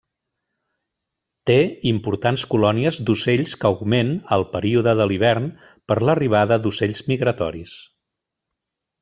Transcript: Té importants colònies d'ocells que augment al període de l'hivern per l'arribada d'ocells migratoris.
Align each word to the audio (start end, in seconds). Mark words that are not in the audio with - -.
Té 1.49 1.57
importants 1.89 2.45
colònies 2.53 2.97
d'ocells 3.09 3.53
que 3.65 3.69
augment 3.69 4.15
al 4.39 4.47
període 4.55 4.97
de 5.03 5.07
l'hivern 5.13 5.47
per 5.93 5.99
l'arribada 6.07 6.59
d'ocells 6.65 7.05
migratoris. 7.13 7.77